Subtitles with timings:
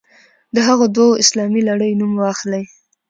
[0.55, 2.63] د هغو دوو اسلامي لړیو نوم واخلئ.